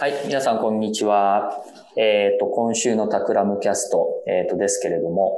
[0.00, 1.50] はい、皆さんこんにちは。
[1.96, 5.32] えっ、ー、と、今週のタクラムキャスト、えっ、ー、とですけれども、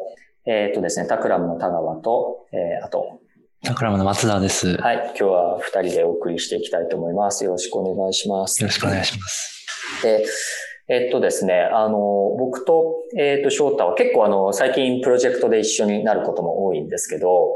[0.45, 3.21] えっ、ー、とですね、タクラムの田川と、えー、あと、
[3.63, 4.77] タクラムの松田です。
[4.77, 7.42] はい、今日は二人でお送りしていきたいと思います。
[7.42, 8.63] よろしくお願いします。
[8.63, 10.03] よろしくお願いします。
[10.03, 10.27] で、
[10.90, 11.97] えっとですね、あの、
[12.38, 17.55] 僕と、えっと、翔太は結構あの、最近プロジェクトで一緒になることも多いんですけど、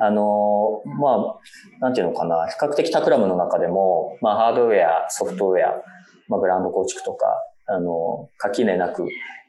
[0.00, 1.38] あの、まあ、
[1.80, 5.82] なんていうのかな、比較的タクラムの中でも、まあ、ハードウェア、ソフトウェア、
[6.30, 7.26] まあ、ブランド構築とか、
[7.66, 9.06] あの、垣根なく、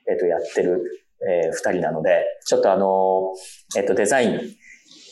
[0.09, 3.33] えっと、やってる、えー、二人なので、ちょっとあの、
[3.77, 4.39] えっと、デザイン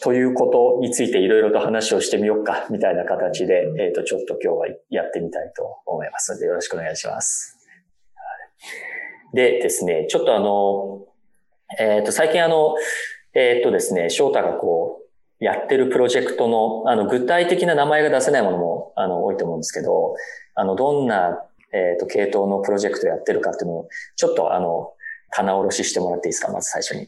[0.01, 7.55] ということについていろいろと話をしてみようか、みたいな形で、えっと、ちょっと今日はやってみたいと思いますので、よろしくお願いします。
[9.33, 11.05] でですね、ちょっとあの、
[11.77, 12.75] えっ、ー、と、最近あの、
[13.35, 20.15] えっ、ー、とですね、翔太がこう、やってるプロジェクトの、あの、具体的な名前が出せないものも、あの、多いと思うんですけど、
[20.55, 24.93] あの、どんな、えっ、ー、と、系統のプロジェクトやってるかっていうのを、ちょっとあの、
[25.31, 27.07] 棚卸ししてもらっていいですか、まず最初に。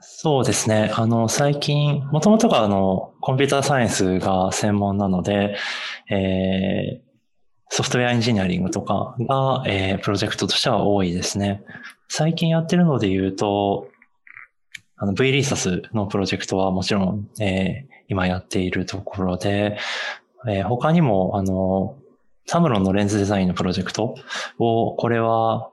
[0.00, 0.92] そうですね。
[0.94, 5.56] あの、最近、もともとがあの、コンピューターサイエンスが専門なので、
[6.10, 7.08] えー、
[7.70, 11.64] ソフトウェアエンジニアリングとかが、えー、プロジェクトとしては多いですね。
[12.08, 13.88] 最近やってるので言うと、
[14.96, 19.78] あの V リーサスのプロジェクトはもちろん、えー、今やっているところで、
[20.48, 21.97] えー、他にも、あの、
[22.48, 24.14] サムロンのレンズデザインのプロジェクト
[24.58, 25.70] を、これは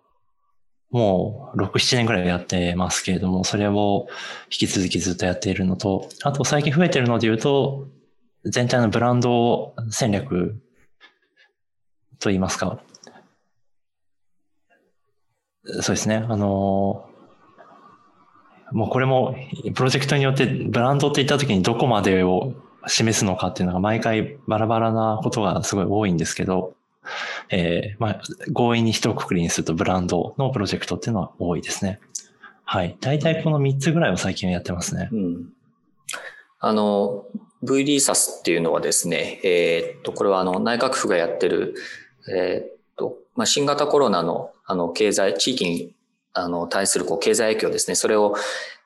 [0.92, 4.08] もう6、7年くらいやってますけれども、それを
[4.52, 7.88] 引き続きずっとやっているのと、あと最近増えてるので言うと、
[8.44, 10.62] 全体のブランド戦略
[12.20, 12.82] と言いますか、
[15.64, 17.10] そうですね、あの、
[18.74, 19.34] もうこれも
[19.76, 22.54] プロジェクトによってブランドって言った時にどこまでを
[22.88, 26.74] 示すのかっていうのが毎回バラバラなことがすごい多いんですけど、
[27.50, 28.22] えー、まあ、
[28.54, 32.00] 強引に一括りにするとブランドのプロジェクトっていうのは多いですね。
[32.64, 32.98] はい。
[33.00, 35.10] 大体この3つぐらいを最近やってますね。
[35.12, 35.50] うん。
[36.60, 37.26] あの、
[37.62, 41.76] V リーサスっていうのはですね、えー、っと、これはあの内閣府がやってる
[42.28, 45.96] えー、っと、まあ、新型コロナの、あの、経済、地域に、
[46.34, 47.96] あの、対する、こう、経済影響ですね。
[47.96, 48.36] それを、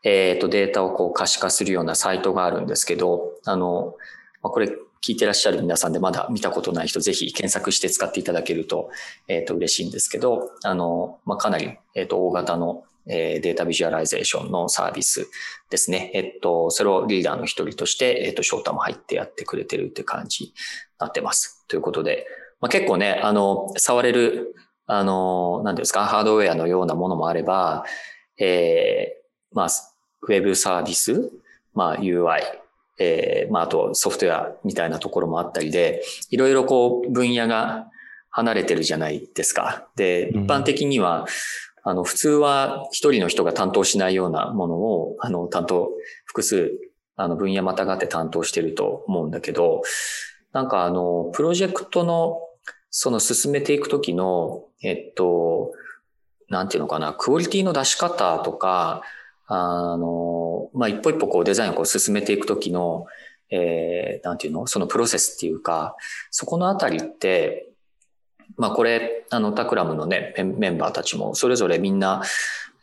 [0.04, 3.96] えー、っと、データをこう、可視化するようなサイトがあるんですけど、あの、
[4.42, 4.70] まあ、これ、
[5.02, 8.90] 聞いてらっしゃる皆さんでまだ見たことない人、ぜひ検索して使っていただけると、
[9.28, 15.28] えっ、と、嬉しいんですけど、あの、まあ、かなり、えっ、と、大型の、えー、データビジュアライゼーションのサービス
[15.70, 16.12] ですね。
[16.14, 20.54] えっと、それをリーダーの一人として、えっと、翔太も入ってやってくれてるって感じに
[21.00, 21.66] なってます。
[21.68, 22.28] ということで、
[22.62, 24.54] まあ、結構ね、あの、触れる、
[24.86, 27.84] あの、何ですか、ハードウェアのようなものもあれば、
[28.38, 29.70] えー、まあ、
[30.22, 31.32] ウェブサービス、
[31.74, 32.42] まあ、UI、
[33.00, 37.88] えー、まあ、あとソフトウェアみたいなところもあったりで、いろいろこう、分野が
[38.30, 39.88] 離れてるじゃないですか。
[39.96, 41.26] で、一般的には、
[41.84, 45.90] あの、普通は一人の人が担当しないようなものを、あの、担当、
[46.26, 46.72] 複数、
[47.16, 49.82] あの、分野またがって担当してると思うんだけど、
[50.52, 52.40] なんかあの、プロジェクトの
[52.90, 55.72] その進めていくときの、えっと、
[56.50, 59.02] なんていうのかな、クオリティの出し方とか、
[59.52, 63.08] あの、まあ、一歩一歩こうデザインをこう進めていくときの、
[63.50, 64.68] えー、なんていうの？
[64.68, 65.96] そのプロセスっていうか、
[66.30, 67.66] そこのあたりって、
[68.58, 72.22] まあ、これ、あの、タクラムのね、メンバーたちも、それぞれみんな、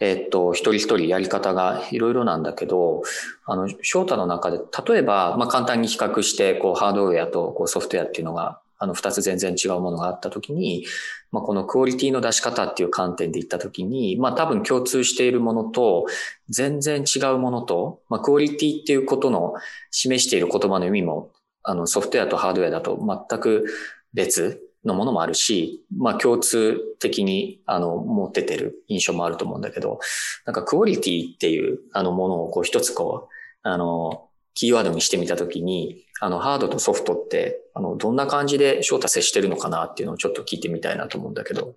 [0.01, 3.03] えっと、一人一人やり方がいろいろなんだけど、
[3.45, 10.85] あの、翔太の中で、例えば、まあ、簡単に比較して、こう、ハードウェアとこうソフトウェアっていうのがあの、二つ全然違うものがあったときに、
[11.33, 16.07] まあ、このクオリティの出し方っていう観点で言ったときに、まあ、多分共通しているものと、
[16.49, 19.55] 全然違うものと、まあ、クオリティっていうことの
[19.91, 21.31] 示している言葉の意味も、
[21.63, 22.99] あの、ソフトウェアとハードウェアだと
[23.29, 23.67] 全く
[24.15, 29.99] 別のものもあるし、まあ、共通的に、あの、持っててる印象もあると思うんだけど、
[30.45, 41.75] なんかクオリティっていう、あの、ものをこう一つこう、あの、キーワードにしてみたときに、あの、ハードとソフトって、あの、どんな感じで翔太接してるのかなっていうのをちょっと聞いてみたいなと思うんだけど。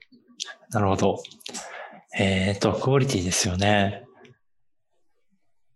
[0.71, 1.21] なるほど。
[2.17, 4.05] えっ、ー、と、クオリティですよね。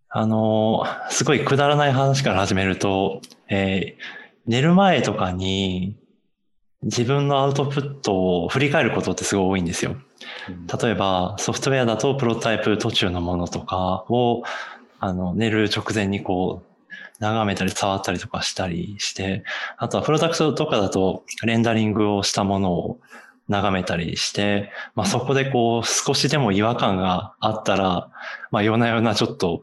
[0.08, 4.02] あの、すごいくだらない話から始めると、えー、
[4.46, 5.96] 寝る前とかに
[6.84, 9.96] 自分のアウトプットを振り返ることってすごい多いんですよ。
[10.82, 14.42] 例えば、ソフトウェアだとプロトタイプ途中のものとかを、
[15.00, 16.73] あの、寝る直前にこう、
[17.20, 19.44] 眺めたり触ったりとかしたりして、
[19.76, 23.00] あとはプロダクトとかだとレンダリングをしたものを
[23.48, 28.10] 眺めたりして、まあそこでこう少しでも違和感があったら、
[28.50, 29.62] まあ夜な夜なちょっと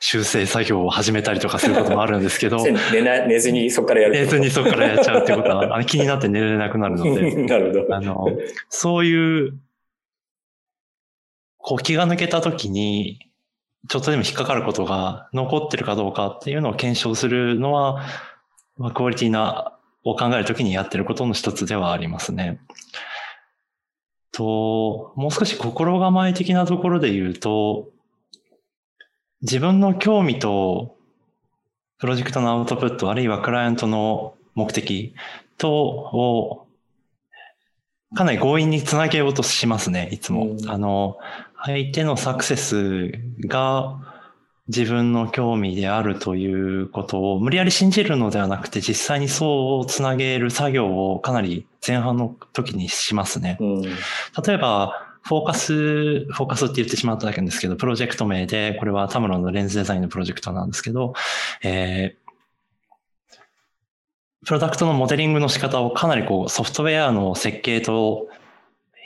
[0.00, 2.58] 修正作業を始めたりとかすることもあるんですけど、
[2.92, 4.14] 寝な寝ずにそこからやる。
[4.14, 7.94] 寝ずにそこからやっちゃうってことは、あの気になって寝れなくなるので、 なるほど。
[7.94, 8.26] あの、
[8.68, 9.54] そういう、
[11.58, 13.20] こう気が抜けた時に、
[13.88, 18.04] ちょっとでも引っかかることが残ってるかどうかっていうのを検証するのは、
[18.78, 19.72] まあ、クオリティな、
[20.04, 22.60] を考えるときにやってることの一つではありますね。
[24.32, 27.88] と、もう少し心構え的なところで言うと、
[29.42, 30.96] 自分の興味と
[31.98, 35.14] プロジェクトのアウトプット、あるいはクライアントの目的
[35.58, 36.66] とを
[38.14, 40.46] かなり強引につなげようとしますね、いつも。
[40.46, 41.18] うんあの、
[41.64, 43.12] 相手のサクセス
[43.46, 43.98] が
[44.68, 53.58] 自分の興味であるということを無理やり信じるのではなくて、実際にそうつなげる作業をかなり前半の時にしますね。
[53.60, 53.82] うん。
[53.82, 53.90] 例
[54.54, 61.14] えば、フォーカス、フォーカスって言ってしまっただけなんですけど、プロジェクト名で、これはタムロンのレンズデザインのプロジェクトなんですけど、
[61.62, 62.26] えー
[64.46, 68.28] プロダクトのモデリングの仕方をかなりこうソフトウェアの設計と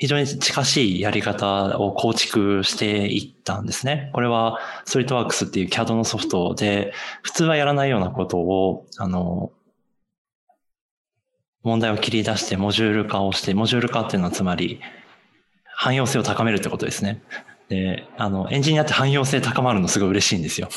[0.00, 4.08] 非常に近しいやり方を構築していったんですね。
[4.14, 9.52] これは SolidWorks っていう CAD のソフトで普通はやらないようなことを、あの、
[11.62, 14.80] 問題を切り出してモジュール化をして、モジュール化っていうのはつまり
[15.66, 17.22] 汎用性を高めるってことですね。
[17.68, 20.70] で、あの、エンジニアって汎用性高まるのすごい嬉しいんですよ。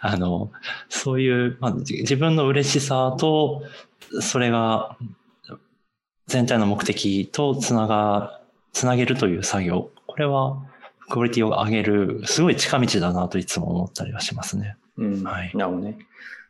[0.00, 0.50] あの、
[0.88, 3.62] そういう、まあ、じ自分の嬉しさと、
[4.22, 4.96] それが
[6.28, 8.39] 全体の目的とつなが、
[8.72, 9.90] つなげるという作業。
[10.06, 10.62] これは、
[11.08, 14.76] クオリティを上げる、すごい近道だなといつも思ったりはしますね。
[14.96, 15.24] うん。
[15.24, 15.98] はいなるほどね。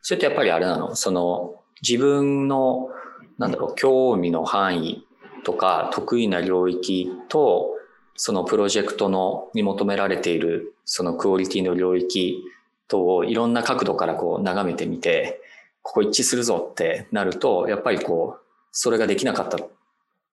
[0.01, 0.95] それってやっぱりあれなの？
[0.95, 2.89] その、自分の、
[3.37, 5.03] なんだろう、興味の範囲
[5.43, 7.69] とか、得意な領域と、
[8.15, 12.43] そのプロジェクトの、に求められている、そのクオリティの領域
[12.87, 15.41] とをいろんな角度からこう眺めてみて、
[15.81, 18.41] ここ一致するぞってなると、やっぱりこう、
[18.71, 19.57] それができなかった、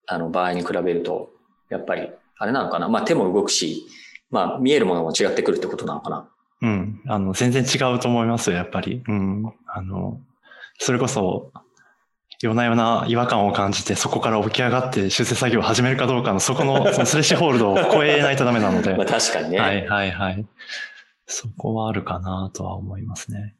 [0.06, 1.30] あの、場合に比べると、
[1.70, 2.88] やっぱり、あれなのかな？
[2.88, 3.86] まあ手も動くし、
[4.30, 6.28] まあ見えるものも違ってくるってことなのかな？
[6.60, 7.00] うん。
[7.06, 9.02] あの、全然違うと思いますよ、やっぱり。
[9.06, 9.52] うん。
[9.66, 10.20] あの、
[10.78, 11.52] それこそ、
[12.40, 18.94] 夜な夜な違和感を感じて、そこから起き上がって修正作業を始めるかどうかの、そこの、そのスレッシュホールドを超えないとダメなので。
[18.98, 19.58] まあ確かにね。
[19.58, 20.46] はいはいはい。
[21.26, 23.54] そこはあるかなとは思いますね。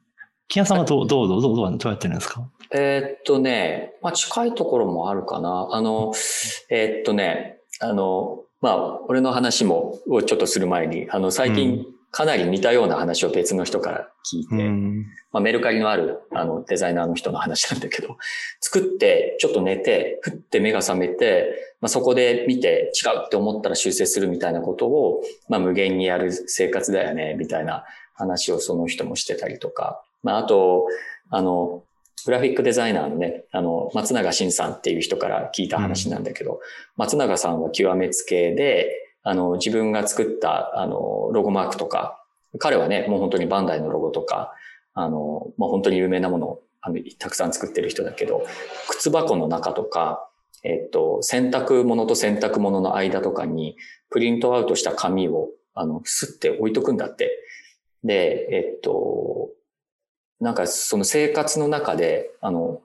[0.49, 2.49] 木屋さんはどう、どう、どう、どう、どうどうやってるんですか？
[2.73, 5.69] えーっとね、まあ近いところもあるかな。
[5.73, 6.13] あの、
[6.71, 15.07] えーっとね、あの、まあ、俺の話も、をちょっとする前に、あの、最う近かなり似たような話を別の人から聞いて、うん。
[15.31, 18.17] まあ、メルカリのある、あの、デザイナーの人の話なんだけど、
[18.61, 27.85] 作って、ちょっと寝て、ふって目が覚めて、まあ、そこで見て違うって思ったら修正するみたいなことを、まあ、無限にやる生活だよね、みたいな
[28.15, 30.87] 話をその人もしてたりとか、まあ、あと、
[31.31, 31.85] あの、
[32.29, 36.61] グラフィックデザイナーのね、あの、松永慎さんっていう人から聞いた話なんだけど、
[36.95, 38.91] 松永さんは極めつけで、
[39.23, 42.23] あの、自分が作った、あの、ロゴマークとか、
[42.59, 44.53] 彼はね、もう本当にバンダイのロゴとか、
[44.93, 48.45] あの、まあ、本当に有名なものをあのたくさん作ってる人だけど、
[48.91, 50.29] 靴箱の中とか、
[50.65, 53.79] えっと、洗濯物と洗濯物の間とかに、
[54.11, 57.31] プリントアウトした紙を、あの、すって置いとくんだって。
[58.05, 59.49] で、えっと、
[60.41, 62.81] なんかその生活の中で、あの、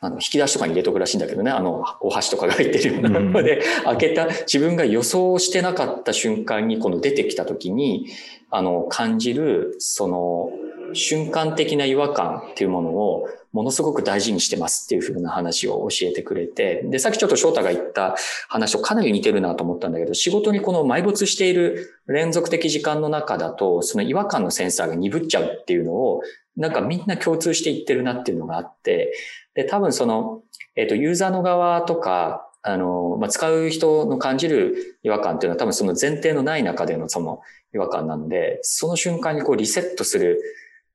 [0.00, 8.08] あの引き出しとかに入れとくらしいんだけどね、あの、お箸とかが入ってるようなので、開けた、自分が予想してなかった瞬間に、この出てきた時に、
[8.50, 10.50] あの、感じる、その、
[10.94, 18.16] 瞬間的な違和感っていうものをものすごく大事にしてますっていうふうな話を教えてくれて、で、さっきちょっと翔太が言った
[18.48, 26.22] 話とかなり似てるなと思ったんだけど、仕事にこの埋没している連続的時間の中だと、その違和感のセンサーが鈍っちゃうっていうのを、
[26.56, 29.12] なんかみんな共通して言ってるなっていうのがあって、
[29.54, 30.42] で、多分その、
[30.76, 37.40] えっ、と、ユーザーの側とか、あの、まあ、使う人の感じる違和感っていうのは多分その前提のない中でのその
[37.74, 40.40] 違和感なので、その瞬間にこうリセットする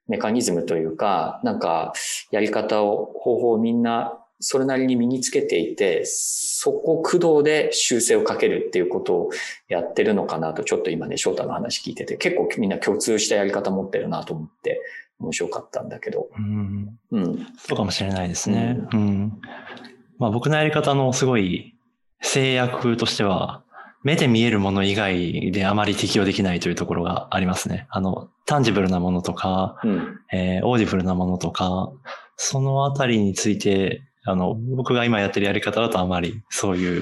[0.08, 1.94] メカニズムというか、なんか
[2.32, 9.30] やり方を、方法をみんなそれなりに身につけていて、そこ駆動で修正をかけるっていうことを
[9.68, 14.82] やってるのかなと、ちょっと今ね、翔太の話聞いてて、結構みんな共通したやり方持ってるなと思って、
[15.20, 16.30] 面白かったんだけど。
[16.38, 17.00] うん。
[17.12, 17.48] うん。
[17.58, 18.80] そうかもしれないですね。
[18.94, 19.42] うん。
[20.20, 21.76] まあ僕のやり方のすごい
[22.22, 23.64] 制約としては、
[24.04, 27.88] 目で見えるもの以外であまり適用できないというところがありますね。
[27.90, 30.20] あの、 tangible なものとか、うん。
[30.32, 31.92] えー audible なものとか、
[32.36, 37.02] そのあたりについて、あの、僕が今やってるやり方だとあまりそういう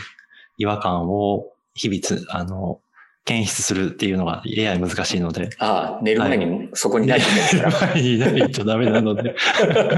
[0.57, 2.79] 違和感を日々つ、あの、
[3.25, 5.49] 検出するっていうのが AI 難しいので。
[5.57, 9.35] ああ、目の前にそこにないと目の前にないとダメなので。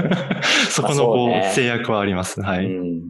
[0.70, 2.40] そこのこう、ね、制約はあります。
[2.40, 2.64] はい。
[2.64, 3.02] うん。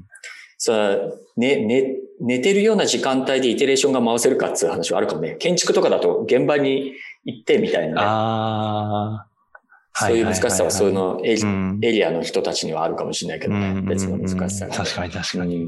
[0.59, 0.97] さあ、
[1.37, 5.37] ね、ね、寝てるような時間帯でイテレーションが回せるかっていう話はあるかもね。
[5.39, 6.95] 建築とかだと現場に
[7.25, 8.01] 行ってみたいなね。
[8.01, 9.29] ああ。
[10.07, 11.35] そういう難しさは、そういうのエ
[11.93, 13.83] リアの人たちにはあるかもしれないけどね。
[13.83, 15.67] 別の難しさが、確かに確かに。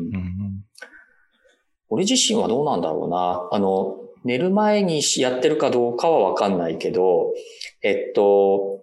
[1.89, 3.49] 俺自身はどうなんだろうな。
[3.51, 7.33] あの、寝る前にやってるかどうかはわかんないけど、
[7.83, 8.83] えっと、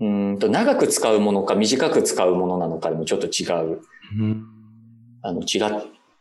[0.00, 3.80] うんと、長く使うものか短く使うものなのかでもちょっと違う。
[4.18, 4.44] うん、
[5.22, 5.60] あの、違、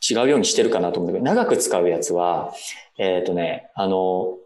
[0.09, 2.53] 違うようにしてるかなと思うんだけど、長く使うやつは、
[2.97, 4.37] えっ、とね、あの、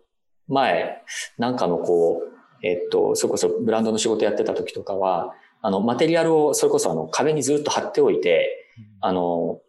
[0.48, 1.02] 前、
[1.38, 8.72] なんかのこう、えっと、それこそブランドの仕事やってた時とかは、あの、マテリアルをそれこそあの壁にずっと貼っておいて、
[9.02, 9.62] あの、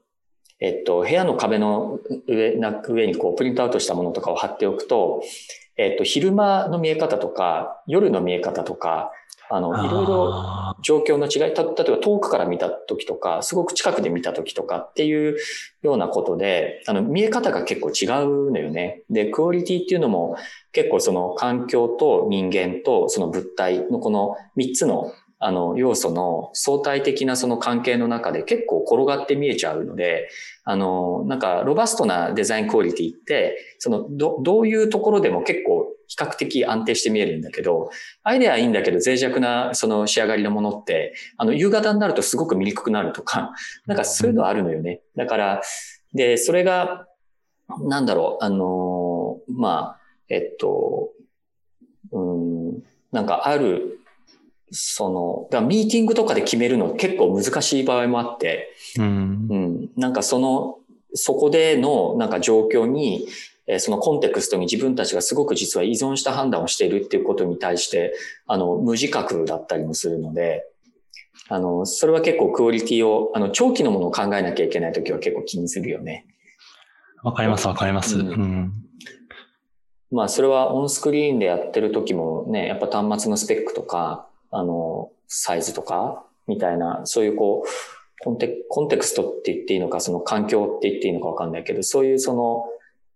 [0.60, 5.22] えっと、部屋の壁の上、な上にこうプリントアウトしたものとかを貼っておくと、
[5.76, 9.12] えっと、昼間の見え方とか、夜の見え方とか、
[9.50, 15.37] あの、いろいろ状況の違い、た、例えば遠くから見た時とか、すごく近くで見た時とかっていう
[15.83, 19.02] ようなことで、あの、見え方が結構違うのよね。
[19.11, 20.37] で、クオリティっていうのも
[20.73, 30.28] 結構その環境と人間とその物体のこの3つのあの、要素の相対的なその関係の中で結構転がって見えちゃうので、
[30.64, 37.90] あの、なんか、ロバストなデザインクオリティって、その、ど、どういうところでも結構比較的安定して見えるんだけど、
[38.22, 43.52] アイデアはいいんだけど脆弱なその仕上がりのものって、あの、夕方になるとすごく見にくくなるとか、
[43.86, 45.02] なんかそういうのあるのよね。
[45.16, 45.62] だから、
[46.14, 47.06] で、それが、
[47.80, 51.10] なんだろう、あの、まあ、えっと、
[52.12, 53.95] うん、なんかある
[54.76, 60.78] その、だミーティングとかで決めるの結構難しい場合もあって、うん、うん、なんかその、
[61.14, 63.26] そこでのなんか状況に、
[63.66, 68.14] えそのコンテクストに自分たちがすごく実は依存した判断をしているっていうことに対して、
[68.47, 70.64] あの、無自覚だったりもするので、
[71.49, 76.26] あの、それは結構クオリティを、あの、長期のものを考えなきゃいけないときは結構気にするよね。
[77.25, 78.18] わかります、わかります。
[78.18, 78.73] うん、うん
[80.11, 87.68] まあ、それはオンスクリーンでやってる時もね、やっぱ端末のスペックとか、あの、サイズとか、みたいな、そういうこう、
[88.20, 92.64] コンテコンテクストって言っていいのか、その環境って言っていいのかわかんないけど、そういうその、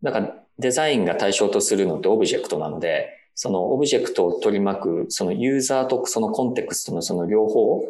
[0.02, 7.82] なんかデザインが対象とするのってオブジェクトなので、そのオブジェクトを取り巻く、そのユーザーとそのコンテクストのその両方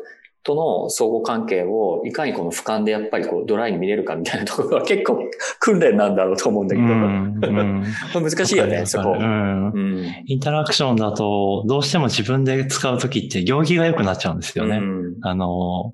[0.42, 5.18] との相互関係をいかにこの俯瞰でやっぱりこうドライに見れるかみたいなところは結構
[5.58, 6.88] 訓練なんだろうと思うんだけど。
[6.88, 10.06] うんうん、 難しいよね、そこ、うん、うん。
[10.26, 14.78] インタラクションだと、どうしても自分で使うときって行儀が良くなっちゃうんですよね。
[14.78, 15.92] うん、あの、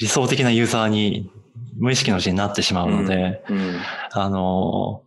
[0.00, 1.30] 理想的なユーザーに
[1.78, 3.42] 無意識のうちになってしまうので、
[4.10, 5.02] あの、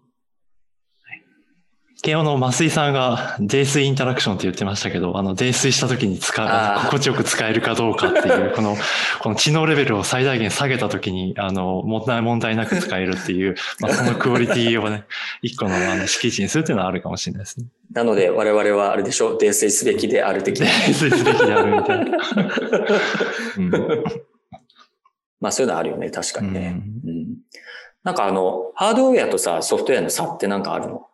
[2.04, 8.76] 慶応の増井さんが泥水インタラクションって言ってましたけど、あの、泥酔した時に使う、心地よく使えるかどうかっていう、 この、
[9.20, 15.04] この知能レベルを最大限下げた時に、あの、問題、問題なく使えるっていう、まあ、そのクオリティをね、
[15.44, 17.68] 一個のあの敷地にするっていうのはあるかもしれないですね。
[17.94, 20.66] なので、我々はあれでしょう、泥酔すべきである的な。
[20.66, 22.18] 泥酔すべきであるみたいな。
[23.58, 23.72] うん、
[25.40, 26.82] まあ、そういうのあるよね、確かにね。
[27.04, 27.28] うん、うん、
[28.04, 31.06] なんかあの、ハードウェアとさ、ソフトウェアの差ってなんかあるの？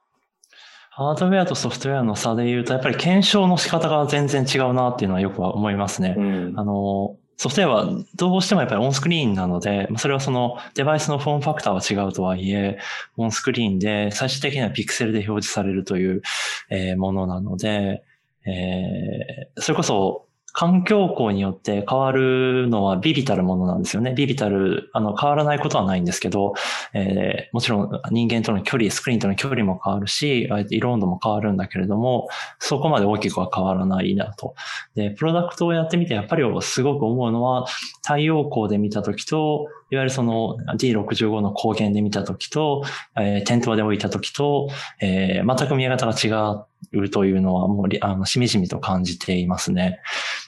[0.97, 6.15] ハードウェアとソフトウェアの差で言うと、やっぱり検証の仕方が全然違うなっていうのはよく思いますね。
[6.17, 12.79] うん、あの、ソフトウェアはどうしてもやっぱりオンスクリーンなので、それはそのデバイスのフォームファクターは違うとはいえ、
[13.15, 16.23] オンスクリーンで最終的にはピクセルで表示されるという、
[16.71, 18.03] えものなので、
[18.47, 24.13] えー、それこそ環境項によって変わるのはビビたるものなんですよね。
[24.15, 26.53] ビビたる、あの、変わらないことはないんですけど、
[26.93, 32.27] えー、もちろん人間との距離、スクリーンとの距離も変わるし、色温度も変わるんだけれども、
[32.59, 34.55] そこまで大きくは変わらないなと。
[34.95, 37.67] で、プロダクトをやってみて、やっぱりすごく思うのは、
[38.01, 42.83] 太陽光で見たときと、いわゆるその D65 の光源で見たときと、
[43.15, 44.69] えー、点灯で置いたときと、
[45.01, 49.99] えー、全く見え方が違うるというのはもう、あの、しみじみと感じていますね。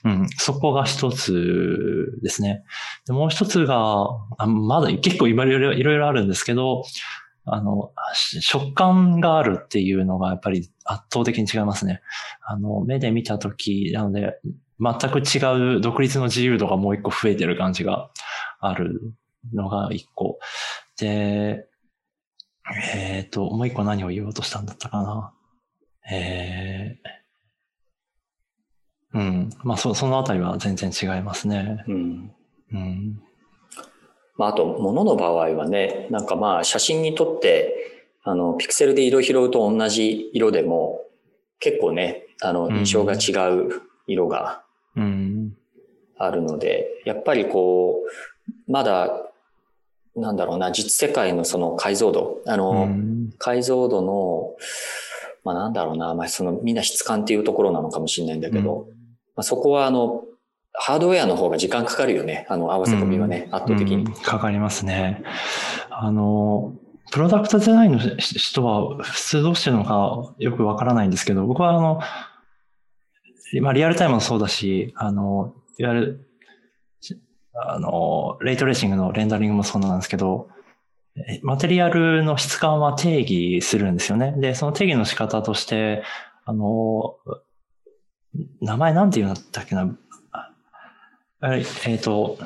[0.03, 2.63] うん、そこが一つですね。
[3.05, 4.07] でもう一つが、
[4.37, 6.83] あまだ結構いろいろいろいろあるんですけど、
[7.45, 12.01] あの、食感があるっていうのがやっぱり圧倒的に違いますね。
[12.41, 14.39] あの、目で見たとき、なので、
[14.79, 18.11] 全く違う独立の自由度がもう一個増えてる感じが
[18.59, 19.13] ある
[19.53, 20.39] のが一個。
[20.99, 21.67] で、
[22.93, 25.33] えっ、ー、と、もう一個何を言おうとしたんだったかな。
[26.11, 29.49] えー、うん。
[29.63, 31.83] まあ、そ、そのあたりは全然違いますね。
[31.87, 32.31] うん。
[32.73, 33.21] うん。
[34.37, 41.01] まあ、あと、物の場合はね、なんかまあ、写真に撮って、あの、ピクセルで色拾うと同じ色でも、
[41.59, 44.63] 結構ね、あの、印象が違う色が
[46.17, 48.01] あるので、やっぱりこ
[48.67, 49.25] う、まだ、
[50.15, 52.89] なんだろうな、実世界のその解像度、あの、
[53.37, 54.55] 解像度の、
[55.49, 58.87] まあなんだろうな、まあそのみんな質感っていうところなのかもしれないんだけど、
[59.35, 60.23] まあそこはあの、
[60.73, 62.45] ハードウェアの方が時間かかるよね。
[62.49, 65.23] あの、合わせ込みはね、圧倒的に、かかりますね。
[65.89, 66.75] あの、
[67.11, 71.99] プロダクトデザインの人は普通どうしてるのかよくわからないんですけど、僕はあの、
[73.61, 76.29] まあリアルタイムもそうだし、あの、いわゆる、
[77.55, 80.49] あの、レイトレーシングのレンダリングもそうなんですけど、
[81.41, 84.33] マテリアルの質感は定義するんですよね。
[84.37, 86.03] で、その定義の仕方として、
[86.45, 87.15] あの、
[88.61, 89.95] 名前なんて言うんだったっけな？
[91.41, 92.37] えっ、ー、と、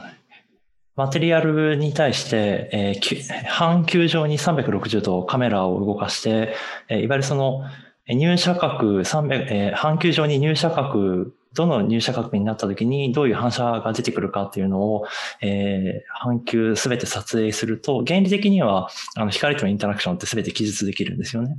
[0.96, 6.53] マテリアルに対して、えー、半球状に360度カメラを動かして、
[6.88, 7.63] えー、いわゆるその
[8.08, 15.06] 入射角300、えー、半球状に入射角、どの入射角になった時にどういう反射が出てくるかっていうのを、
[15.42, 21.58] えー、半球すべて撮影すると、原理的にはあの光とのインタラクションってすべて記述できるんですよね。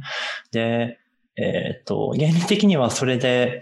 [0.53, 0.99] で、
[1.37, 3.61] えー、っと、原理的にはそれで、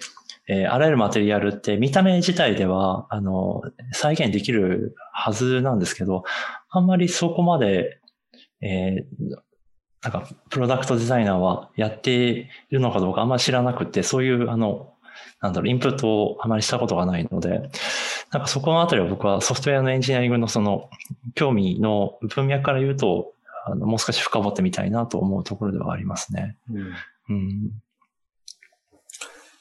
[0.49, 3.63] えー、あらゆるマテリアルって見た目自体では、あの、
[3.93, 6.25] 再現できるはずなんですけど、
[6.69, 8.01] あんまりそこまで、
[8.61, 9.37] えー、
[10.03, 14.92] なんか、プロダクトデザイナーはやっているのかどうかあんまり知らなくて、そういう、あの、
[15.43, 17.71] なんだろう、インプットをあまりしたことがないので、
[18.31, 20.89] なんかそこのあたりは僕はソフトウェアのエンジニアリングのその
[21.35, 23.33] 興味の文脈から言うと、
[23.67, 26.57] あのもう少し深掘ってみたいなと思うところではありますね。
[26.71, 26.93] うん、
[27.31, 27.71] うん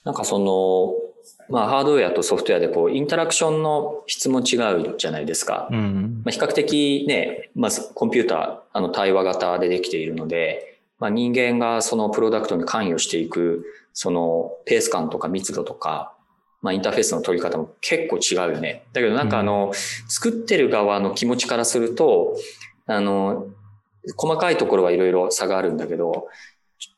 [0.03, 0.93] なんかその、
[1.49, 4.55] まあ、ハードウェアとソフトウェアでこう、インタラクションの質も違
[4.93, 5.67] うじゃないですか。
[5.71, 16.13] うん、まあ、比較的ね、まずコンピューター、あの対話型でできているので、まあ、人間がそのプロダクトに関与していく、そのペース感とか密度とか、
[16.61, 18.85] まあ、インターフェースの取り方も結構違うよね。
[18.93, 19.71] だけどなんかあの、
[20.07, 22.35] 作ってる側の気持ちからすると、
[22.85, 23.47] あの、
[24.15, 26.27] 細かいところはいろいろ差があるんだけど、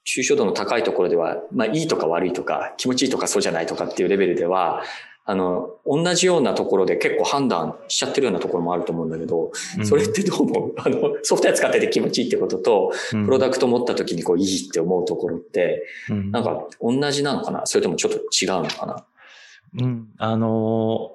[0.06, 4.84] 抽象度の高いところでは、まあいいとか悪いとか、気持ちいいとかそうじゃないとかっていうレベルでは、
[5.26, 9.52] あの、同じようなところで結構判断しちゃってるようなところもあると思うんだけど、
[9.84, 10.74] それってどう思う？
[10.82, 17.66] あの、ソフトウェア使ってて気持ちいいってことと、プロダクト持った時にこういいって思うところって、なんか同じなのかな？
[17.66, 19.06] それともちょっと違うのかな？
[19.82, 21.14] うん、あの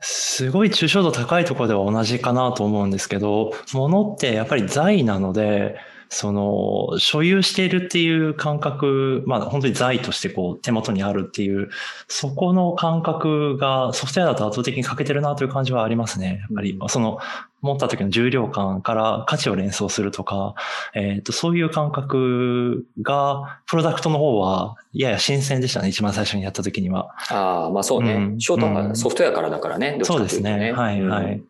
[0.00, 5.76] すごい抽象度高いところでは同じかなと思うんですけど、ものってやっぱり財なので、
[6.14, 11.70] その、所有しているっていう感覚、まあ本当に財としてこう手元にあるっていう、
[12.06, 16.40] そこの感覚がソフトウェアだと圧倒的に欠けてるなという感じはありますね。
[16.42, 17.18] やっぱり、その、
[17.62, 20.54] 持った時の重量感から価値を連想するとか、
[20.94, 27.14] えっ、ー、と、そういう感覚が、プロダクトの方は、やや新鮮でしたね、一番最初にやった時には。
[27.30, 28.14] ああ、まあそうね。
[28.14, 29.98] うん、ショートはソフトウェアからだからね。
[30.02, 30.72] そうですね。
[30.72, 31.42] はい、はい。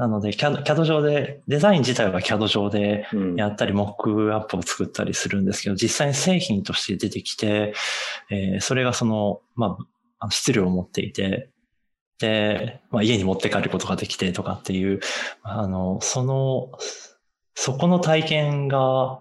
[0.00, 7.74] なので CAD、CAD 上で、デザイン自体は CAD 上でやったり、モックアップを作ったりするんですけど、実際に製品として出てきて、
[8.30, 9.76] えー、それがその、ま
[10.18, 11.50] あ、質量を持っていて、
[12.18, 15.00] で、まあ、家に持って帰ることができてとかっていう、
[15.42, 16.70] あの、その、
[17.54, 19.20] そこの体験が、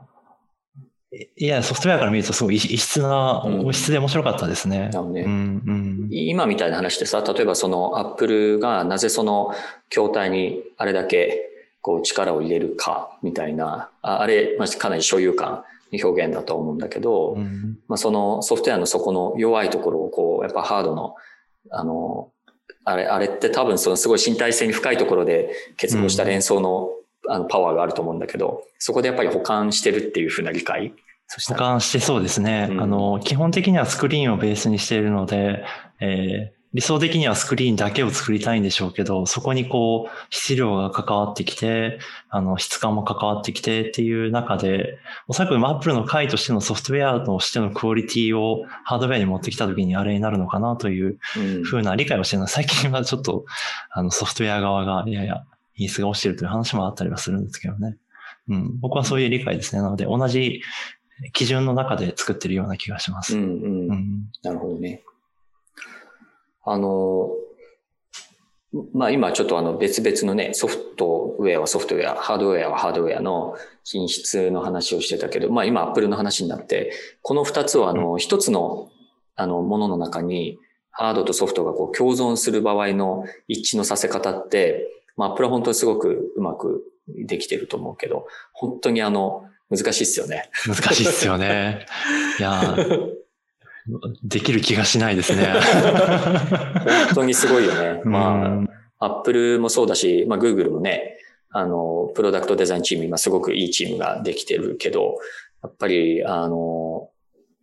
[1.11, 4.91] いや、ソフトウェアから見るとすごい異質な、異質で面白かったですね。
[4.93, 9.53] うん、ね、うん、今みたいな話でさ、例えばそのアップルがなぜその
[9.89, 11.49] 筐体にあれだけ
[11.81, 21.15] こう力を入れるかみたいな、ああれ、まあ、かなり所有感の表現だと思うんだけど、うん、まあ、そのソフトウェアのそこの弱いところをこう、やっぱハードの、
[21.71, 22.31] あの、
[22.83, 26.89] あれ、あれって多分そのすごい身体性に深いところで結合した連想の
[27.29, 30.93] あのパワーがあると思うんだけど、そこでやっぱり保管してるっていうふうな理解？
[31.47, 35.63] 保管してそうですね、うん、あの、基本的にはスクリーンをベースにしているので、
[35.99, 51.19] えー、理想的にはスクリーンだけを作りたいんでしょうけど、そこにこう、質量が関わってきて、あの、質感も関わってきてっていう中で、おそらく Apple の回としてのソフトウェアとしてのクオリティをハードウェアに持ってきた時にあれになるのかなという
[51.63, 53.45] ふうな理解をしてるのは、最近はちょっと、
[53.91, 55.43] あの、ソフトウェア側がやや
[55.79, 57.95] 品質が落ちてるという話もあったりはするんですけどね。
[58.49, 59.81] うん、僕はそういう理解ですね。
[59.81, 60.61] なので、同じ
[61.31, 63.37] 基準の中で作ってるような気がします。
[63.37, 63.91] うんうん。
[63.91, 65.03] うん、なるほどね。
[66.65, 67.29] あの、
[68.93, 78.89] まあ今ちょっとあの別々のね、ソフトウェアはソフトウェア、ハードウェアはハードウェアの品質の話をしてたけど、まあ今アップルの話になって、この二つはあの一つの
[79.35, 80.59] あのものの中に
[80.91, 84.85] ハードとソフトがこう共存する場合の一致のさせ方って、
[85.19, 90.49] まあ、アップルは本当にすごくうまくできてると思うけど、本当にあの、難しいっすよね。
[90.65, 91.85] 難しいっすよね。
[92.39, 92.77] いや、
[94.23, 95.45] できる気がしないですね。
[95.45, 98.01] 本当にすごいよね。
[98.05, 98.65] ま
[98.99, 101.17] あ、アップルもそうだし、まあ、グーグルもね、
[101.49, 105.17] あの、プロダクトデザインチーム、今すごくいいチームができてるけど、
[105.61, 107.09] やっぱり、あの、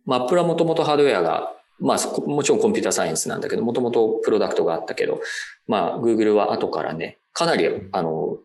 [0.05, 5.21] まあ、アップルはもともとハードウェアが、まあ、もちろんコンピューターサイエンスなんだけど、もともとプロダクトがあったけど、
[5.65, 8.39] まあ、グーグルは後からね、かなり、あの、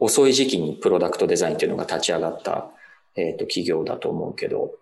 [0.00, 2.68] 遅い時期にプロダクトデザインっていうのが立ち上がった、
[3.14, 4.72] えっ、ー、と、企業だと思うけど、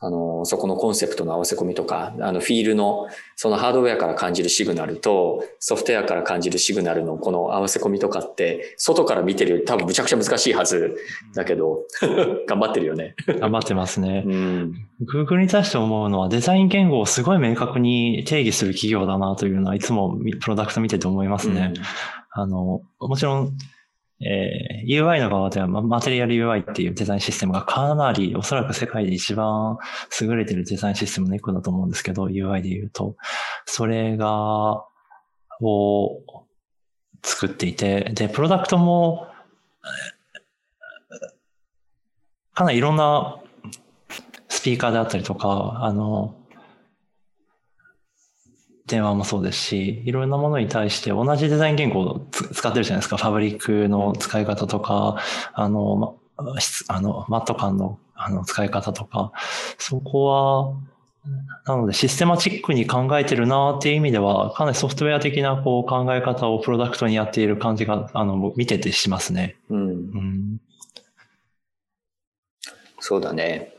[0.00, 10.96] あの、そこのコンセプトの合わせ込みとか、あの、フィールの、そのハードウェアから感じるシグナルと、ソフトウェアから感じるシグナルのこの合わせ込みとかって、外から見てるより多分むちゃくちゃ難しいはず
[11.34, 11.84] だけど、
[12.46, 13.14] 頑張ってるよね。
[13.26, 14.24] 頑張ってますね。
[14.26, 14.74] うん。
[15.10, 21.72] Google に対して思うのは、デザイン言語をすごい明確に定義する企業だなというのは、いつもプロダクト見てて思いますね。
[21.74, 21.82] うん、
[22.36, 23.56] あの、もちろん、
[24.20, 29.78] えー、UI の側ではマテリアル UI っていうデザインシステムがかなり、おそらく世界で一番
[30.20, 33.14] 優れてるデザインシステムの一個だと思うんですけど、UI で言うと、
[33.66, 34.84] それが、
[35.60, 36.22] を
[37.22, 39.28] 作っていて、で、プロダクトも、
[42.52, 43.38] かなりいろんな
[44.48, 46.34] スピーカーであったりとか、あの、
[48.94, 53.16] 電話もそうですし、いろんなものに対して同じデザイン言語を使ってるじゃないですか。
[53.16, 55.18] ファブリックの使い方とか、
[55.52, 56.16] あの、
[56.88, 59.32] あの、マット感のあの使い方とか、
[59.78, 60.74] そこは、
[61.66, 69.56] なのでシステマチックに考えてるなっていう意味では、かなりソフトウェア的なこう考え方をプロダクトにやっている感じが、あの、見ててしますね。
[69.70, 69.88] うん。
[69.88, 70.60] うん、
[73.00, 73.74] そうだね。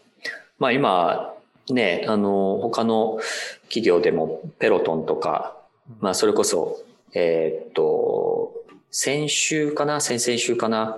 [0.59, 1.34] まあ今、
[1.69, 3.19] ね、あの、他の
[3.63, 5.57] 企業でもペロトンとか、
[5.99, 6.79] まあそれこそ、
[7.13, 8.53] えー、っと、
[8.91, 10.97] 先週かな先々週かな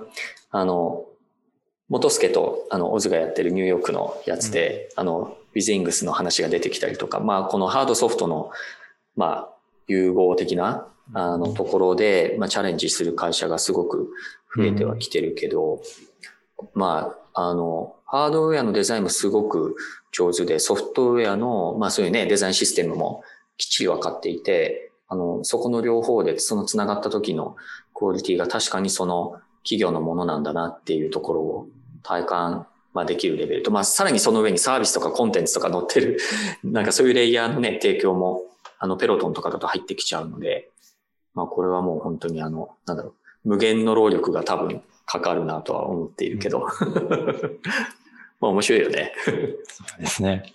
[0.50, 1.06] あの、
[1.88, 8.50] 元助と、あの、オズがやってるニューヨークのやつで、うん、あの、ウィズイングスの話が出てきたりとか、まあこのハードソフトの、
[9.16, 9.54] まあ、
[9.86, 14.10] 融合的な、あの、ところで、まあチャレンジする会社がすごく
[14.54, 15.82] 増えてはきてるけど、
[16.58, 19.76] うん、まあ、あの、ハードウェアのデザインもすごく
[20.10, 23.22] 上手で、ソフトウェアの、まあそういうね、デザインシステムも
[23.56, 27.54] きっちり分かっていて、あの、そこの両方でその繋がった時の
[27.94, 31.68] クオリティが確かにその企業のものなんだなっていうところを
[32.02, 36.18] 体感、まあ、できるレベルと、まあさらにその上にサービスとかコンテンツとか載ってる、
[36.64, 38.42] なんかそういうレイヤーのね、提供も、
[38.80, 40.72] あの、ペロトンとかだと入ってきちゃうので、
[41.34, 43.10] まあこれはもう本当にあの、なんだろ
[43.44, 46.66] う、無限の労力が多分かかるなとは思っているけど。
[48.40, 49.12] まあ面白いよね。
[49.24, 50.52] そうですね。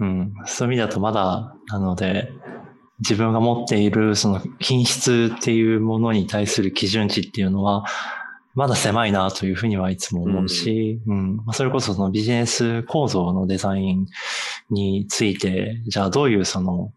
[0.00, 0.34] うん。
[0.44, 2.30] そういう意味だとまだ、なので、
[2.98, 7.84] 自分が持っているその品質っていうものに対する基準値っていうのは、
[8.54, 14.06] まだ狭いなというふうにはいつも思うし、うん、うん、それこそそのビジネス構造のデザイン
[14.70, 16.90] について、じゃあどういうその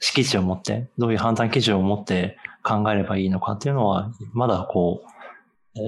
[0.00, 5.17] 敷地を持って、どういう判断基準を持って考えればいいのかっていうのは、まだこう、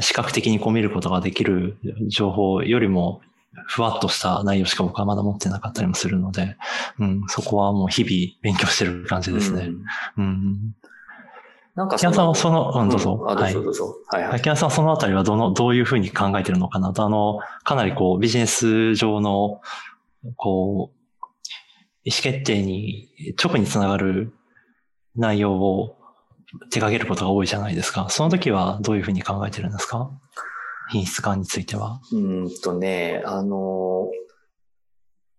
[0.00, 1.76] 視覚的にこう見ることができる
[2.08, 3.20] 情報よりも、
[3.66, 6.56] ふわっとした内容しか僕はまだ持ってなかったりもするので、
[6.98, 9.70] うん、そこはもう日々勉強してる感じですね。
[10.16, 10.24] うん。
[10.24, 10.74] うん、
[11.74, 13.26] なんか、キャンさんはその、うん、どうぞ。
[13.28, 13.96] うん、どうぞどうぞ。
[14.08, 14.40] はい、はい。
[14.40, 19.60] キャンさんはそのあたりはどの、どういうふうに考えてるのかなと、あの、かなりこう、ビジネス上の、
[20.36, 21.00] こう、
[22.04, 23.08] 意思決定に
[23.42, 24.32] 直につながる
[25.16, 25.96] 内容を
[26.70, 28.08] 手掛けることが多いじゃないですか。
[28.10, 30.10] その時はどういうふうに考えてるんですか？
[30.90, 32.00] 品質感については。
[32.12, 34.08] うんとね、あの、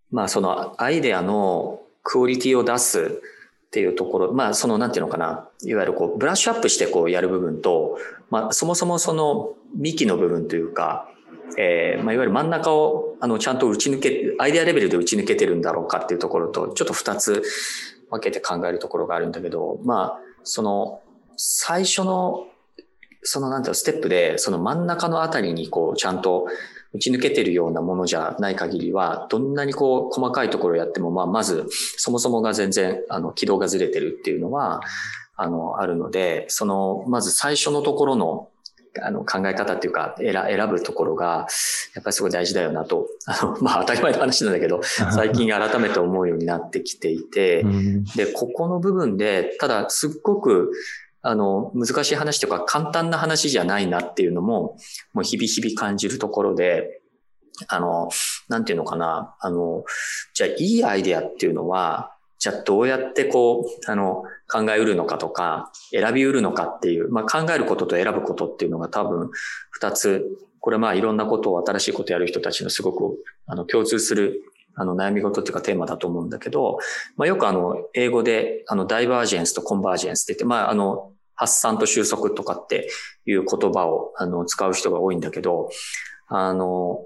[0.10, 3.22] まあそのアイデアのクオリティを出す
[3.68, 7.98] っていうところ、まあそのなんていうのかな、いわゆるこうブラッシュアップしてこうやる部分と、
[8.30, 11.08] まあそもそもその幹の部分というか、
[11.58, 17.44] えーまあ、いわゆる真ん中をあのちゃんと打ち抜け、アイデアレベルで打ち抜けてるんだろうかっていうところと、ちょっと二つ
[18.12, 21.02] 分けて考えるところがあるんだけど、まあ、その、
[21.38, 22.46] 最初の、
[23.24, 26.48] そのなんていうの、ステップで、その真ん中のあたりにこう、ちゃんと
[26.94, 34.82] 打ち抜けてるようなものじゃない限りは、どんなにこう、細かいところをやっても、まあ、まず、そもそもが全然、あの、軌道がずれてるっていうのは、
[35.38, 38.50] あの、あるので、その、まず最初のところの、
[39.02, 41.48] あの、考え方っていうか、選選ぶところが、
[41.96, 47.64] やっぱりすごい大事だよなと、あの、 まあ当たり前の話なんだけど、 最近改めて思うようになってきていて、
[48.16, 50.72] で、ここの部分で、ただすっごく、
[51.22, 54.78] あの、難しい話とか簡単な話じゃないなっていうのも、
[55.14, 57.02] もう日々日々感じるところで、
[57.68, 58.10] あの、
[58.50, 59.84] なんていうのかな、あの、
[60.34, 69.30] じゃあいいアイデアっていうのは、じゃあどうやってこう、あの、考えうるのかとか、選びうるのかっていう、まあ、考えることと選ぶことっていうのが多分
[69.70, 70.26] 二つ、
[70.60, 74.42] これまあいろんなことを新しいことやる人たちのすごくあの共通する
[74.76, 76.78] あの悩み事っていうかテーマだと思うんだけど、
[77.16, 82.88] まあ、よくあの英語であのダイバージェンスとコンバージェンスって言って、まああの発散と収束とかって
[83.26, 85.70] いう言葉をあの使う人が多いんだけど、
[86.28, 87.00] あの、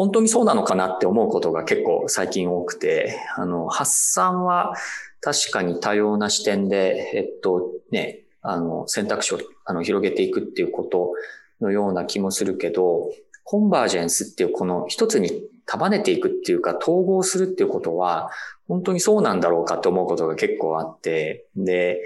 [0.00, 4.72] 本当にそうなのかなって思うことが結構最近多くて、あの、発散は
[5.20, 11.12] 確かに多様な視点で、えっとね、あの、選択肢をあの広げていくっていうこと
[11.60, 13.10] のような気もするけど、
[13.44, 18.30] コンバージェンスっていうこの一つに束ねていくっていうか統合するっていうことは、
[18.68, 22.00] 本当にそうなんだろうかって思うことが結構あって、で、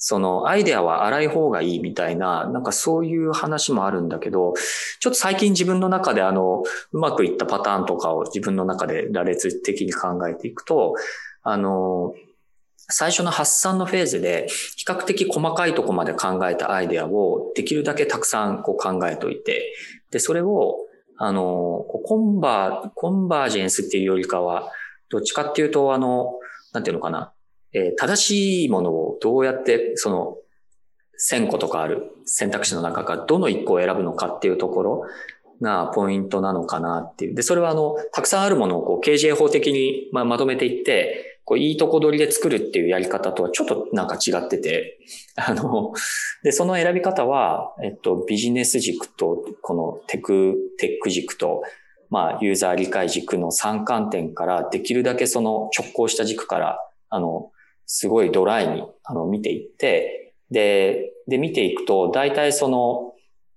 [0.00, 4.54] そのアイデアは荒い方がいいみたいな、なんかそういう話もあるんだけど、
[5.00, 10.94] ちょっと最近自分の中であの、うまくいったパターンとかを自分の中で羅列的に考えていくと、
[11.42, 12.14] あの、
[12.90, 19.74] 最初の発散のフェーズで比較的細かいとこまで考えたアイデアをできるだけたくさんこう考えといて、
[20.12, 20.76] で、それを、
[21.16, 24.70] あの、コンバー、コンバージェンスっていうよりかは、
[25.10, 26.38] どっちかっていうと、あの、
[26.72, 27.32] なんていうのかな。
[27.72, 30.36] えー、正しいものをどうやって、その、
[31.20, 35.02] 1000個とかある選択肢の中からどの1個を選ぶのかっていうところ
[35.60, 37.34] がポイントなのかなっていう。
[37.34, 44.98] で、それはあの、たくさんあるものをこう、KJ 法的にままとめていって、こう、いいとこ取りで作るっていうやり方とはちょっとなんか違ってて、
[45.36, 45.92] あの、
[46.44, 51.62] で、その選び方は、えっと、ビジネス軸と、このテク、テック軸と、
[52.10, 56.78] まあ、ユーザー理解軸の3観点から、できるだけその直行した軸から、
[57.10, 57.50] あの、
[57.88, 63.14] すごいドライにあの見ていって、で、で見ていくと、大体その、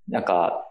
[0.07, 0.67] なんか、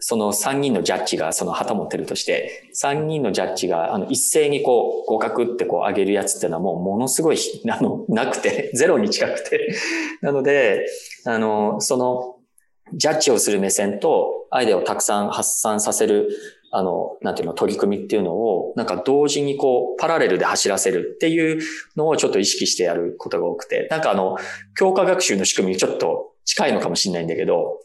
[0.00, 7.38] その3人のジャッジがその旗持ってるとして、3人のジャッジがあの一斉にこう合格ってこう上げるやつっていうのはもうものすごい
[7.70, 9.68] あのなくて、ゼロに近くて。
[10.20, 10.86] なので、
[11.24, 12.36] あの、その
[12.94, 16.28] ジャッジをする目線とアイデアをたくさん発散させる
[16.70, 21.60] あの、なんていうの、取り組みっていうのを、なんか同時にこう、パラレルで走らせるっていう
[21.96, 24.36] のをちょっと意識してやることが多くて、なんかあの、
[24.76, 27.80] 教科学習の仕組みにちょっと近いのかもしれないんだけど、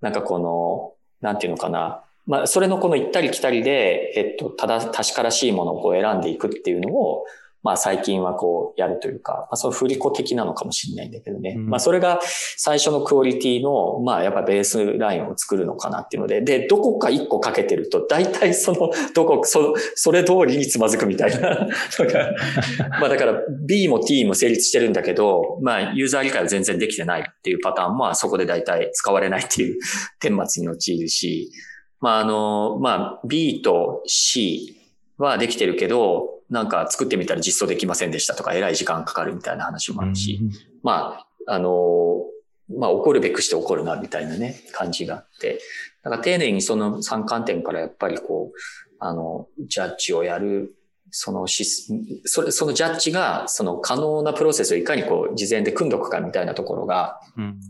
[0.00, 7.24] なんかこの、なんていうのかな、まあ、それのこの行ったり来たりで、えっと、ただ、確からしいものをこう選んでいくっていうのを、
[7.64, 11.54] まあ最近はこうやるというか、まあその振り子的なのかもしれないんだけどね。
[11.56, 12.20] うん、まあそれが
[12.58, 21.66] 最初のクオリティの、まあやっぱベースラインを作るのかなっていうので、で、どこか一個かけてると、大体その、どこ、そ、それ通りにつまずくみたいな。
[23.00, 29.78] まあだから B も T も成立してるんだけど、まあユーザー理解は全然できてないっていうパターンも、そこで大体使われないっていう
[30.20, 31.50] 顛末に陥るし、
[32.00, 34.76] まああの、まあ B と C
[35.16, 40.50] はできてるけど、なんか作ってみたら実装できませんでしたとか、えらい時間かかるみたいな話もあるし、うん、
[40.82, 42.22] まあ、あの、
[42.68, 45.60] まあ、怒るべくして怒るな、みたいなね、感じがあって、
[46.02, 48.58] だから丁寧にその三観点からやっぱりこう、
[48.98, 50.74] あの、ジャッジをやる、
[51.10, 51.64] そのし、
[52.24, 57.60] それ、そのジャッジが、その可能なプロセスをいかにこう、事前で組んどくかみたいなところが、うん、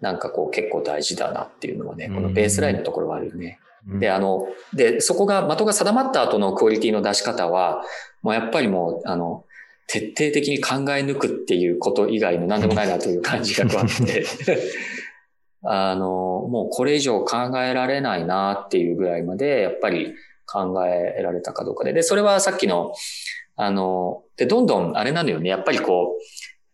[0.00, 3.60] なんかこう、結構大事だなっていうのはね、このベースラインのところはあるよね。
[3.86, 7.82] で、あの、で、そこが、的が定まった後のクオリティの出し方は、
[8.22, 9.44] もうやっぱりもう、あの、
[9.86, 14.24] 徹底的に考え抜くっていうこと以外の何でもないなという感じが加わって、
[15.64, 20.14] あの、もうこれ以上考えられないなっていうぐらいまで、やっぱり
[20.46, 21.92] 考えられたかどうかで。
[21.92, 22.92] で、それはさっきの、
[23.56, 25.50] あの、で、どんどんあれなのよね。
[25.50, 26.22] やっぱりこう、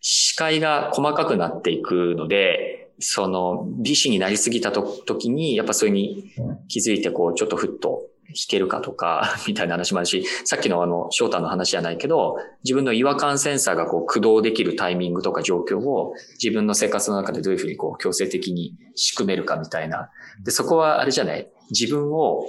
[0.01, 6.33] 視界が細かくなっていくので、その、美子になりすぎたと時に、やっぱそれに
[6.69, 20.11] 気づいて、こう、ちょっとふっと弾けるかとか、 みたいな話もあるし、さっきのあの、翔太の話じゃないけど、自分の違和感センサーがこう、駆動できるタイミングとか状況を、自分の生活の中でどういうふうにこう、強制的に仕組めるかみたいな。
[20.45, 21.49] で、そこはあれじゃない？
[21.71, 22.47] 自分を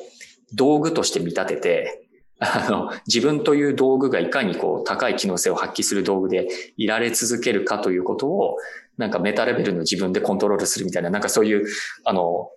[0.53, 2.03] 道具として見立てて、
[2.39, 8.57] あの、自分という道具がいかにこう、高い機能性を発揮する道具でいられ続けるかということを、
[8.97, 11.67] なんかメタレベルの自分でコントロールするみたいな、なんかそういう、
[12.03, 12.49] あの、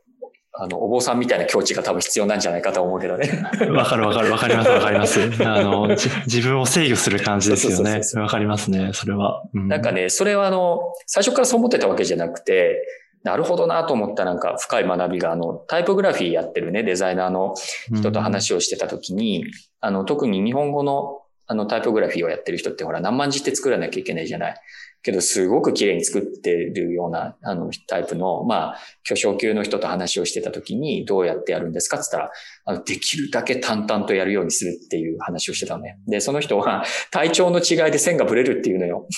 [0.53, 3.45] あの、お坊さんみたいな境地が多分必要なんじゃないかと思うけどね。
[3.71, 5.21] わかるわかるわかりますわかります。
[5.45, 5.89] あの、
[6.27, 8.01] 自分を制御する感じですよね。
[8.17, 12.83] わかりますね、それは、うん、なんかね、それはあの、最初からそう思ってたわけじゃなくて、
[13.23, 17.55] なるほどなと思ったなんか深い学びが、あの、タイポグラフィーやってるね、デザイナーの
[17.95, 19.45] 人と話をしてた時に、
[19.81, 21.20] あの、特に日本語の
[21.51, 24.55] あのタイポグラフィーをやってる人ってほら何万字って作らなきゃいけないじゃない。
[25.03, 32.33] けど、すごく綺麗に作ってるような、あの、タイプの、まあ、巨匠級の人と話をしてた時に、どうやってやるんですかって言ったら、
[32.67, 35.99] あの、できるだけ淡々とやるようにするっていう話をしてたのね。
[36.07, 39.07] で、その人は、体調の違いで線がブレるっていうのよ。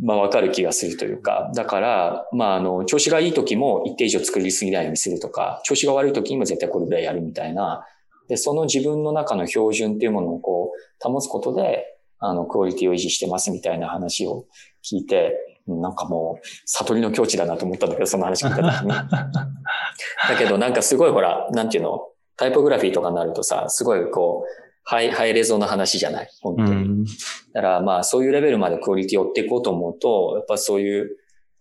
[0.00, 1.50] まあ、わかる気がするというか。
[1.56, 7.84] だから、まあ、あの、調子がいい時も一定以上作りすぎないようにするとか、調子が悪い時にも絶対これぐらいやるみたいな。
[8.28, 11.84] で、その自分の中の標準っていうものをこう、保つことで、
[12.18, 14.46] あの、クオリティを維持してますみたいな話を
[14.82, 15.34] 聞いて、
[15.66, 18.88] なんかもう、悟りの境地だなと思ったんだけど、その話聞いた時に。
[20.28, 26.28] だけどなんかすごいほら、なんていうの、タイポグラフィーとかになるとさ、すごいこう、ハイ、ハイレゾの話じゃない？
[26.42, 26.70] 本当に。
[26.70, 27.10] うん、だ
[27.54, 31.16] からまあそういうレベルまでクオリティを追っていこうと思うと、やっぱそういう、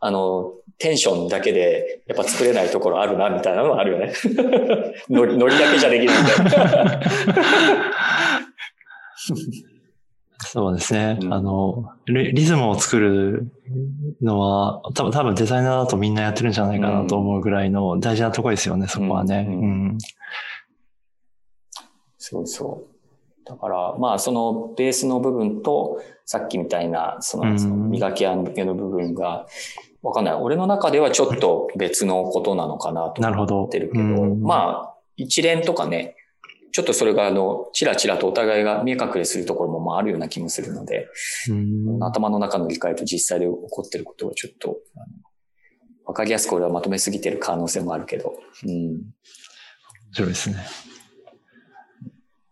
[0.05, 4.11] あの、テンションだけでやっぱ作れないところあるな、みたいなのはあるよね。
[5.09, 7.01] ノリ、ノリだけじゃできるんだ
[10.45, 11.17] そうですね。
[11.21, 13.49] うん、あのリ、リズムを作る
[14.21, 19.47] のは、多分、多分デザイナーだとみんなやってるんじゃないかなと思うぐらいの大事なところですよね、そこはね。
[19.47, 19.97] うん。
[22.17, 22.93] そうそう。
[23.45, 29.47] だから、まあ、そのベースの部分と、さっきみたいな、その、その磨き上げの部分が、
[30.03, 30.33] わかんない。
[30.35, 36.15] 俺の中ではちょっと別のことなのかなと思ってるけど、どまあ、一連とかね、
[36.73, 41.07] ちょっとそれがあの、ちらちらとお互いが見え隠れするところもまああるような気もするので、
[42.01, 44.77] 頭の中の理解と実際で起こってることはちょっと、
[46.05, 48.33] わかりやすく俺はまとめすぎてる可能性もあるけど、
[48.65, 48.71] うん。
[48.71, 49.03] 面
[50.11, 50.57] 白いですね。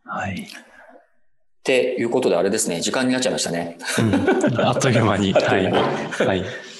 [0.05, 0.41] はい。
[0.41, 3.77] っていうことであれですね、時間になっちゃいましたね。
[3.99, 5.33] うん、あっという間に。
[5.35, 5.71] はい。
[5.71, 6.70] はい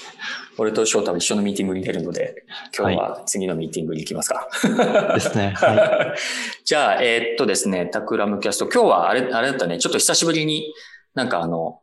[0.58, 2.44] 俺と翔太は一緒のミーティングに出るので、
[2.76, 4.48] 今日は次のミーティングに行きますか。
[4.50, 5.54] はい、ですね。
[5.56, 6.18] はい、
[6.64, 10.72] じゃあ、えー、っとですね、タクラムキャスト、今日はあれ、あれだったね、ちょっと久しぶりに
[11.14, 11.80] なんかあの、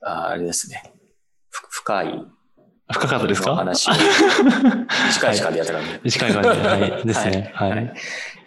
[0.00, 0.82] ああれですね、
[1.50, 2.24] 深い、
[2.92, 3.54] 深かったですか？
[3.56, 3.88] 話。
[5.08, 6.00] 短い時間でやったからね。
[6.02, 7.06] 短い時間で、 はい。
[7.06, 7.52] ですね。
[7.54, 7.70] はい。
[7.70, 7.94] はい、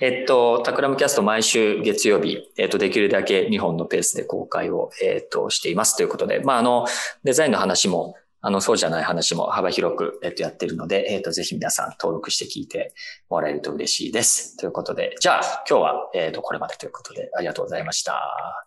[0.01, 6.86] えっと、タクラムキャスト毎週月曜日、えっと、できるだけ日本のペースで公開を、えっと、していますということで、まあ、あの、
[7.23, 8.15] デザインの話も、
[8.47, 12.93] あの、そうじゃない話も幅広く、えっと、やってるので、えっと、ぜひ皆さん登録して聞いて
[13.27, 14.55] もらえると嬉しいです。
[14.55, 18.64] ということで、じゃあ、今日は、えっと、これまでということで、ありがとうございました。